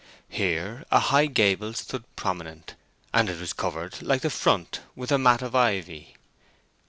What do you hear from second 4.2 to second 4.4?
the